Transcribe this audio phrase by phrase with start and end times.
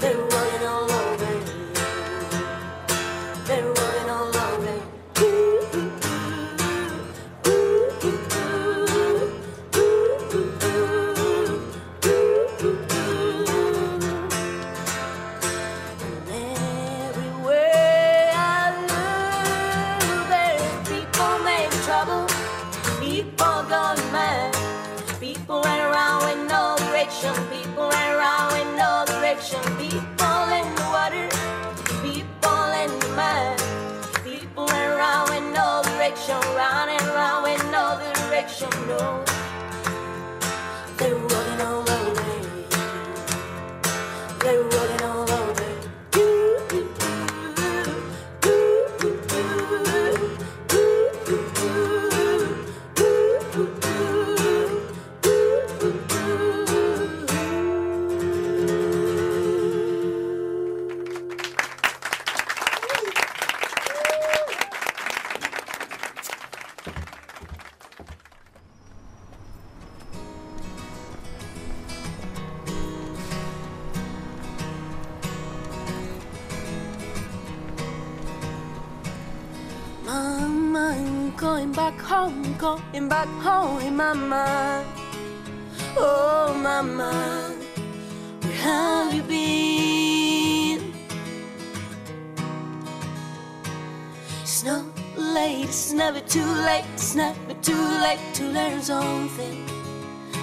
[0.00, 1.32] They're running all over.
[3.46, 4.80] They're running all over.
[23.00, 24.54] People gone mad,
[25.20, 25.62] people
[29.50, 29.76] direction.
[29.76, 31.28] People in the water.
[32.02, 34.24] People in the mud.
[34.24, 36.36] People around with no direction.
[36.54, 38.70] Running around with no direction.
[38.88, 39.24] No.
[80.76, 84.86] Mama, I'm going back home, going back home mind.
[85.96, 87.54] Oh, mama,
[88.42, 90.92] where have you been?
[94.42, 94.84] It's not
[95.16, 99.66] late, it's never too late, it's never too late to learn something,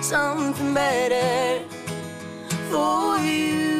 [0.00, 1.64] something better
[2.70, 3.79] for you.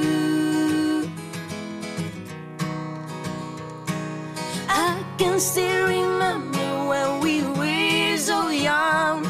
[5.21, 9.23] Can still remember when we were so young.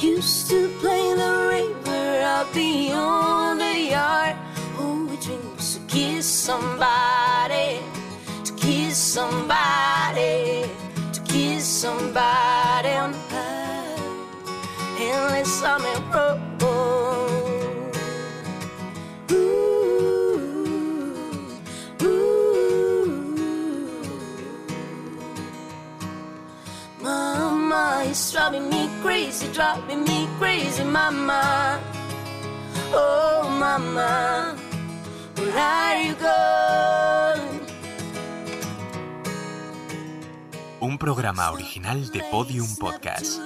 [0.00, 4.36] We used to play the river out beyond the yard.
[4.78, 7.80] Oh, we dreams to kiss somebody,
[8.46, 10.64] to kiss somebody,
[11.12, 13.98] to kiss somebody on high.
[14.98, 16.01] Endless summer road.
[28.12, 31.80] It's driving me crazy, driving me crazy, mama.
[32.92, 34.54] Oh, mama,
[35.36, 37.60] where are you going?
[40.80, 43.40] Un programa original de Podium Podcast.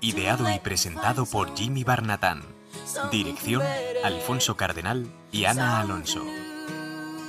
[0.00, 2.42] Ideado y presentado por Jimmy Barnatán.
[3.12, 3.62] Dirección,
[4.02, 6.24] Alfonso Cardenal y Ana Alonso.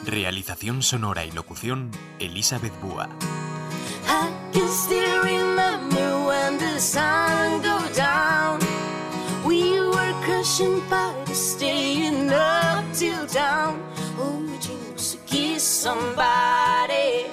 [0.06, 3.10] Realización sonora y locución, Elizabeth Búa.
[4.08, 5.51] I can still remember when the
[6.82, 8.60] sun go down.
[9.46, 13.80] We were crushing parties, staying up till down.
[14.18, 17.28] Oh, we dreams to kiss somebody,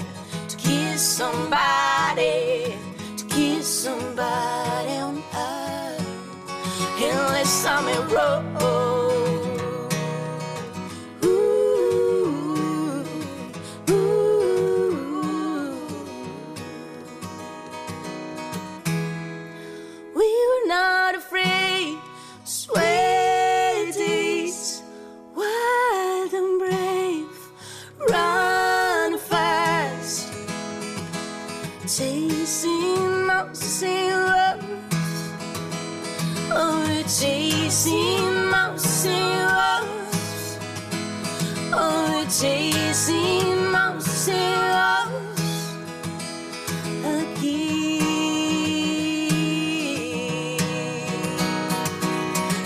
[0.48, 2.76] to kiss somebody,
[3.16, 5.96] to kiss somebody on high.
[7.00, 8.77] Endless summer road.
[31.88, 34.62] Chasing mouse sailors.
[36.50, 40.58] Oh, we're chasing mouse sailors.
[41.72, 44.58] Oh, we're chasing mouse sailors.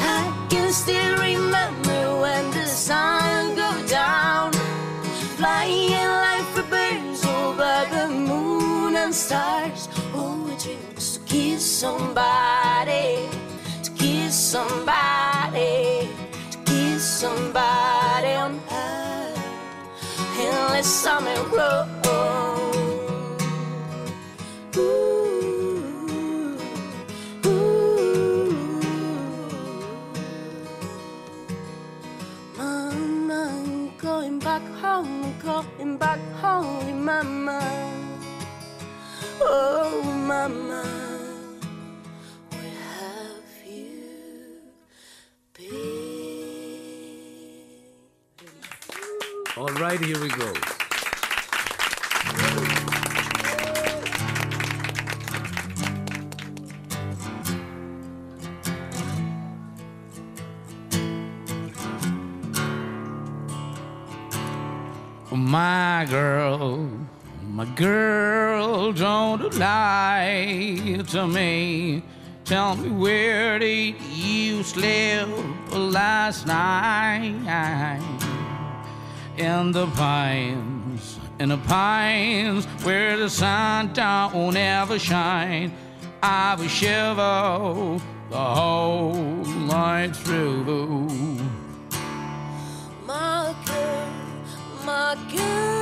[0.00, 1.21] I can still
[11.82, 13.28] somebody,
[13.82, 16.08] to kiss somebody,
[16.52, 19.34] to kiss somebody on high,
[20.38, 21.88] endless summer road.
[24.76, 26.56] Ooh,
[27.46, 28.52] ooh.
[32.56, 38.22] Mama, I'm going back home, going back home mind.
[39.40, 40.91] Oh, mama,
[49.82, 50.52] right, here we go.
[65.32, 66.88] My girl,
[67.48, 72.04] my girl, don't lie to me.
[72.44, 75.26] Tell me where did you sleep
[75.72, 78.21] last night?
[79.38, 85.72] In the pines, in the pines, where the sun don't ever shine.
[86.22, 87.98] I will shiver
[88.30, 91.40] the whole night through.
[93.06, 94.10] My girl,
[94.84, 95.81] my girl,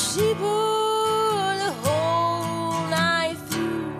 [0.00, 3.92] Will shiver the whole night through.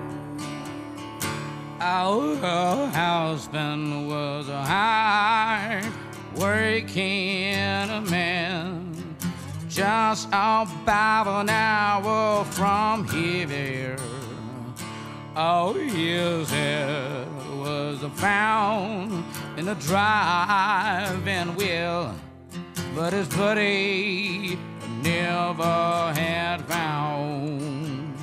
[1.78, 5.84] Our husband was a hard
[6.36, 8.94] working man,
[9.68, 13.98] just about an hour from here.
[15.36, 19.22] Oh, his head was found
[19.58, 22.14] in a driving wheel,
[22.94, 24.58] but his buddy
[25.02, 28.14] never had found.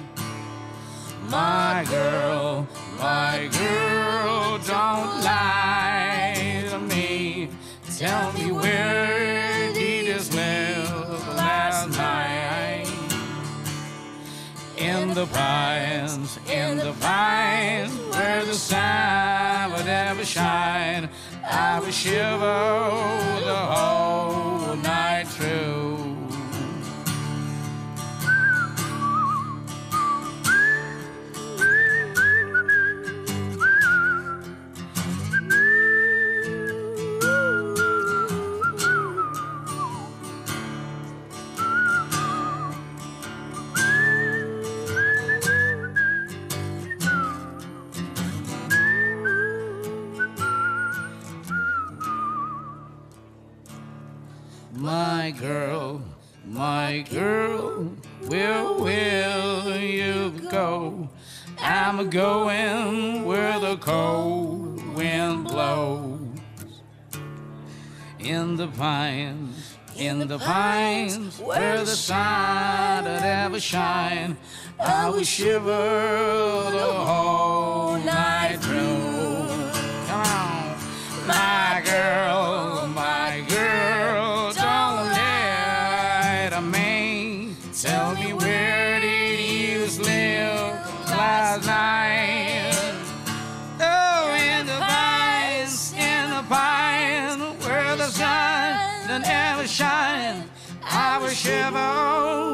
[1.29, 2.67] My girl,
[2.99, 7.49] my girl, don't lie to me.
[7.97, 12.85] Tell me where did this live last night?
[14.77, 21.09] In the pines, in the pines, where the sun would ever shine.
[21.43, 23.36] I would shiver
[55.27, 56.01] My girl,
[56.45, 57.91] my girl,
[58.27, 61.09] where will you go?
[61.59, 66.21] I'm going where the cold wind blows.
[68.19, 74.37] In the pines, in the pines, where the sun would ever shine,
[74.79, 79.71] I will shiver the whole night through.
[80.07, 80.77] Come on,
[81.27, 81.66] my
[87.79, 92.73] Tell me where did you sleep last night?
[93.79, 100.49] Oh, in the pines, in the pines, where the sun never shine,
[100.81, 102.46] I will shiver